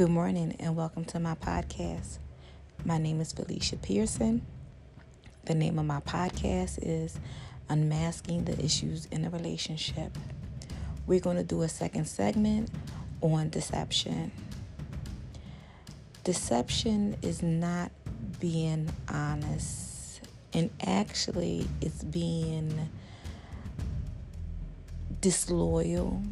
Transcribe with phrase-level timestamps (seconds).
[0.00, 2.20] Good morning and welcome to my podcast.
[2.86, 4.40] My name is Felicia Pearson.
[5.44, 7.20] The name of my podcast is
[7.68, 10.16] Unmasking the Issues in a Relationship.
[11.06, 12.70] We're going to do a second segment
[13.20, 14.32] on deception.
[16.24, 17.92] Deception is not
[18.40, 20.22] being honest,
[20.54, 22.88] and actually, it's being
[25.20, 26.22] disloyal,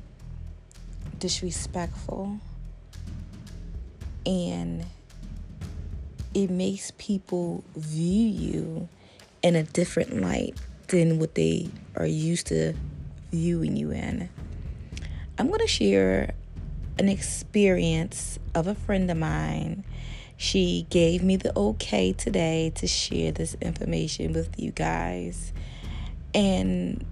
[1.19, 2.41] disrespectful
[4.29, 4.85] and
[6.35, 8.89] it makes people view you
[9.43, 10.55] in a different light
[10.89, 12.75] than what they are used to
[13.33, 14.29] viewing you in.
[15.39, 16.35] I'm going to share
[16.99, 19.85] an experience of a friend of mine.
[20.37, 25.55] She gave me the okay today to share this information with you guys.
[26.35, 27.05] And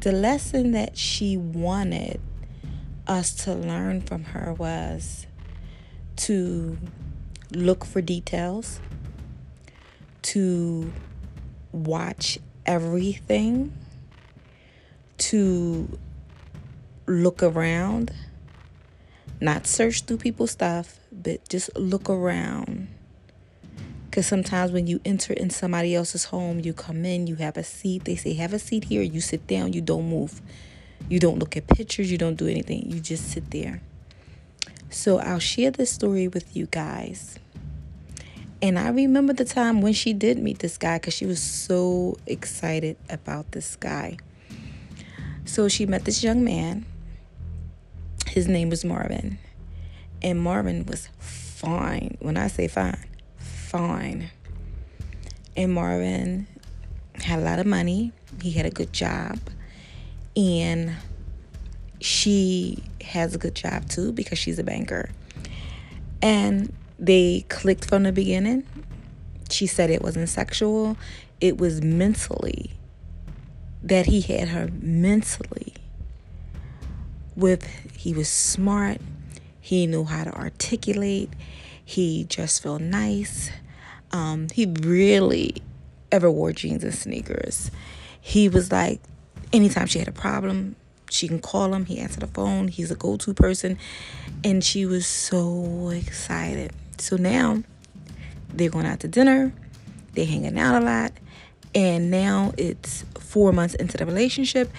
[0.00, 2.20] the lesson that she wanted
[3.06, 5.26] us to learn from her was
[6.16, 6.78] to
[7.52, 8.80] look for details,
[10.22, 10.92] to
[11.72, 13.72] watch everything,
[15.18, 15.98] to
[17.06, 18.12] look around,
[19.40, 22.88] not search through people's stuff, but just look around.
[24.12, 27.64] Because sometimes when you enter in somebody else's home, you come in, you have a
[27.64, 28.04] seat.
[28.04, 29.00] They say, have a seat here.
[29.00, 30.42] You sit down, you don't move.
[31.08, 32.90] You don't look at pictures, you don't do anything.
[32.90, 33.80] You just sit there.
[34.92, 37.38] So I'll share this story with you guys.
[38.60, 42.18] And I remember the time when she did meet this guy because she was so
[42.26, 44.18] excited about this guy.
[45.46, 46.84] So she met this young man.
[48.26, 49.38] His name was Marvin.
[50.20, 52.18] And Marvin was fine.
[52.20, 53.04] When I say fine,
[53.38, 54.30] fine.
[55.56, 56.46] And Marvin
[57.14, 59.38] had a lot of money, he had a good job.
[60.36, 60.92] And
[62.02, 65.10] she has a good job too because she's a banker.
[66.20, 68.64] And they clicked from the beginning.
[69.50, 70.96] She said it wasn't sexual,
[71.40, 72.70] it was mentally
[73.82, 75.74] that he had her mentally
[77.36, 77.66] with
[77.96, 79.00] he was smart,
[79.60, 81.30] he knew how to articulate,
[81.84, 83.50] he just felt nice.
[84.12, 85.56] Um, he really
[86.10, 87.70] ever wore jeans and sneakers.
[88.20, 89.00] He was like
[89.52, 90.76] anytime she had a problem,
[91.12, 91.84] she can call him.
[91.84, 92.68] He answered the phone.
[92.68, 93.78] He's a go to person.
[94.42, 96.72] And she was so excited.
[96.98, 97.62] So now
[98.48, 99.52] they're going out to dinner.
[100.14, 101.12] They're hanging out a lot.
[101.74, 104.70] And now it's four months into the relationship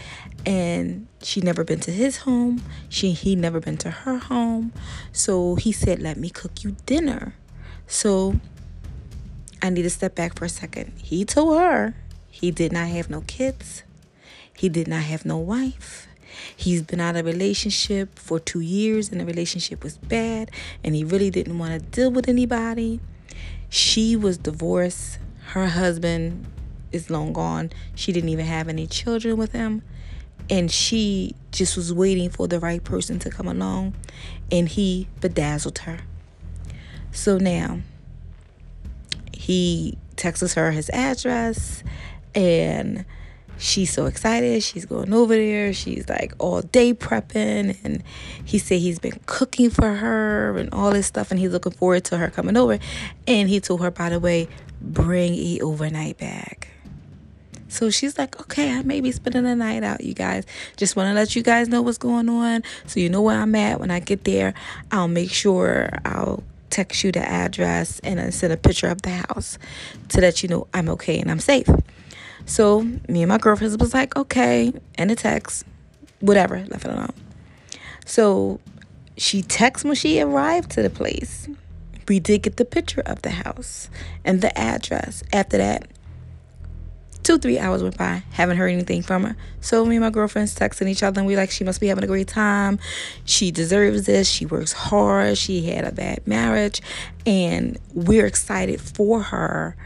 [0.45, 4.71] and she never been to his home she he never been to her home
[5.11, 7.33] so he said let me cook you dinner
[7.87, 8.35] so
[9.61, 11.95] i need to step back for a second he told her
[12.29, 13.81] he did not have no kids
[14.55, 16.07] he did not have no wife
[16.55, 20.51] He's been out of relationship for two years and the relationship was bad
[20.83, 22.99] and he really didn't want to deal with anybody.
[23.69, 25.19] She was divorced.
[25.47, 26.45] Her husband
[26.91, 27.71] is long gone.
[27.95, 29.81] She didn't even have any children with him.
[30.49, 33.95] And she just was waiting for the right person to come along
[34.51, 35.99] and he bedazzled her.
[37.11, 37.79] So now
[39.31, 41.83] he texts her his address
[42.35, 43.05] and
[43.57, 44.63] she's so excited.
[44.63, 45.73] She's going over there.
[45.73, 47.77] She's like all day prepping.
[47.83, 48.03] And
[48.43, 51.31] he said he's been cooking for her and all this stuff.
[51.31, 52.79] And he's looking forward to her coming over.
[53.27, 54.47] And he told her, by the way,
[54.81, 56.67] bring a overnight bag.
[57.69, 60.45] So she's like, okay, I may be spending the night out, you guys.
[60.77, 62.61] Just want to let you guys know what's going on.
[62.85, 63.79] So you know where I'm at.
[63.79, 64.53] When I get there,
[64.91, 69.09] I'll make sure I'll text you the address and then send a picture of the
[69.09, 69.57] house
[70.09, 71.67] to let you know I'm okay and I'm safe.
[72.45, 75.65] So me and my girlfriends was like, okay, and a text,
[76.19, 77.13] whatever, left it alone.
[78.05, 78.59] So
[79.17, 81.47] she texts when she arrived to the place.
[82.07, 83.89] We did get the picture of the house
[84.25, 85.23] and the address.
[85.31, 85.87] After that,
[87.23, 89.37] two, three hours went by, haven't heard anything from her.
[89.61, 92.03] So me and my girlfriends texting each other and we like she must be having
[92.03, 92.79] a great time.
[93.23, 94.29] She deserves this.
[94.29, 95.37] She works hard.
[95.37, 96.81] She had a bad marriage.
[97.25, 99.77] And we're excited for her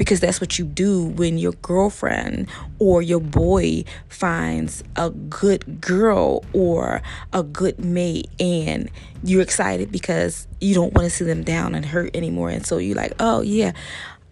[0.00, 2.48] because that's what you do when your girlfriend
[2.78, 7.02] or your boy finds a good girl or
[7.34, 8.90] a good mate and
[9.22, 12.48] you're excited because you don't want to see them down and hurt anymore.
[12.48, 13.72] And so you're like oh yeah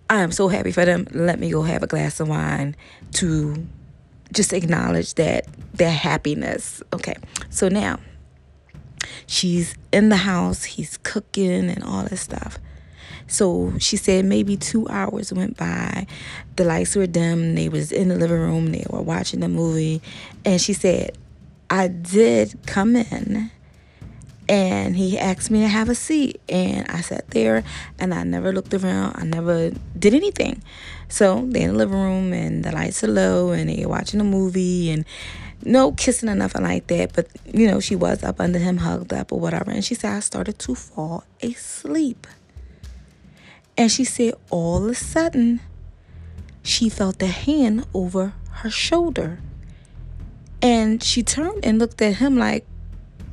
[0.09, 1.07] i am so happy for them.
[1.13, 2.75] Let me go have a glass of wine
[3.17, 3.67] to
[4.33, 6.83] just acknowledge that their happiness.
[6.95, 7.17] Okay
[7.51, 8.01] so now
[9.27, 12.59] she's in the house he's cooking and all this stuff
[13.29, 16.07] so she said maybe two hours went by.
[16.57, 17.55] The lights were dim.
[17.55, 18.73] They was in the living room.
[18.73, 20.01] They were watching the movie.
[20.45, 21.17] And she said,
[21.71, 23.51] I did come in
[24.49, 27.63] and he asked me to have a seat and i sat there
[27.99, 30.63] and i never looked around i never did anything
[31.09, 34.25] so they're in the living room and the lights are low and they're watching a
[34.25, 35.05] movie and
[35.65, 39.13] no kissing or nothing like that but you know she was up under him hugged
[39.13, 42.27] up or whatever and she said i started to fall asleep
[43.79, 45.61] and she said all of a sudden
[46.63, 49.39] she felt a hand over her shoulder
[50.61, 52.67] and she turned and looked at him like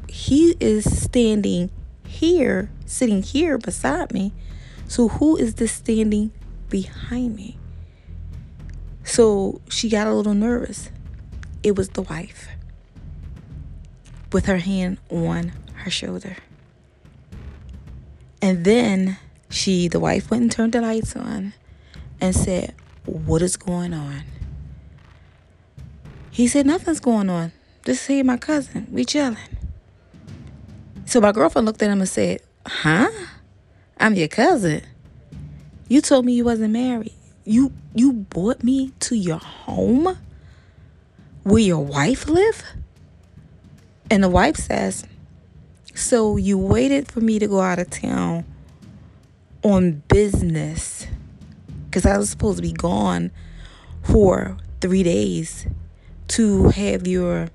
[0.07, 1.71] he is standing
[2.07, 4.31] here, sitting here beside me.
[4.87, 6.31] So who is this standing
[6.69, 7.57] behind me?
[9.03, 10.91] So she got a little nervous.
[11.63, 12.47] It was the wife
[14.31, 16.37] with her hand on her shoulder.
[18.41, 19.17] And then
[19.55, 21.53] she, the wife, went and turned the lights on
[22.19, 22.75] and said,
[23.05, 24.23] What is going on?
[26.29, 27.53] He said, Nothing's going on.
[27.85, 28.87] Just see my cousin.
[28.91, 29.37] We chilling.
[31.05, 33.09] So my girlfriend looked at him and said, Huh?
[33.97, 34.81] I'm your cousin.
[35.87, 37.13] You told me you wasn't married.
[37.45, 40.17] You you brought me to your home
[41.43, 42.63] where your wife live?
[44.11, 45.05] And the wife says,
[45.93, 48.43] So you waited for me to go out of town
[49.65, 51.07] on business
[51.85, 53.31] because I was supposed to be gone
[54.03, 55.65] for three days
[56.27, 57.47] to have your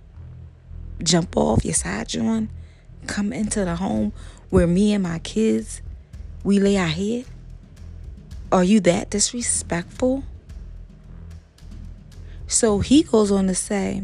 [1.05, 2.51] jump off, your side joint
[3.07, 4.12] come into the home
[4.51, 5.83] where me and my kids
[6.43, 7.27] we lay our head?
[8.51, 10.25] Are you that disrespectful?
[12.49, 14.03] So he goes on to say,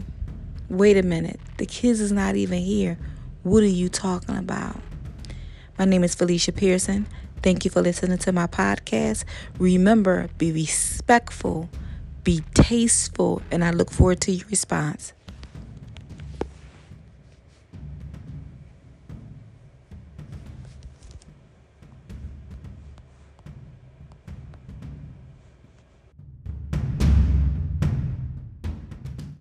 [0.71, 2.99] Wait a minute, the kids is not even here.
[3.43, 4.77] What are you talking about?
[5.77, 7.07] My name is Felicia Pearson.
[7.43, 9.25] Thank you for listening to my podcast.
[9.59, 11.69] Remember, be respectful,
[12.25, 15.13] be tasteful, and I look forward to your response.